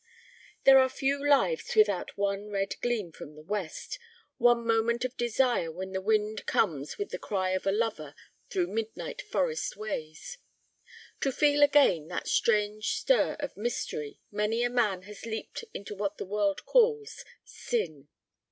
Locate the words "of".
5.05-5.15, 7.51-7.67, 13.39-13.55